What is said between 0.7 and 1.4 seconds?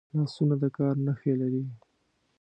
کار نښې